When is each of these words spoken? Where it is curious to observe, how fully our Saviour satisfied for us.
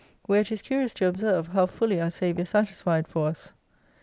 Where 0.25 0.41
it 0.41 0.51
is 0.51 0.63
curious 0.63 0.95
to 0.95 1.05
observe, 1.05 1.49
how 1.49 1.67
fully 1.67 2.01
our 2.01 2.09
Saviour 2.09 2.43
satisfied 2.47 3.07
for 3.07 3.27
us. 3.27 3.53